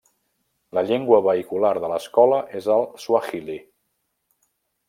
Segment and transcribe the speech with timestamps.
[0.77, 3.63] La llengua vehicular de l'escola és el suahili.